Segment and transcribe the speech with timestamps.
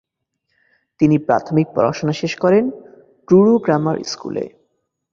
[0.99, 2.63] তিনি প্রাথমিক পড়াশোনা শেষ করেন
[3.27, 4.45] ট্রুরু গ্রামার স্কুলে।